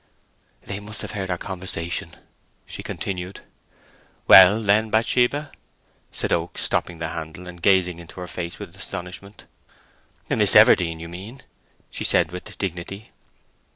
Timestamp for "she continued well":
2.65-4.59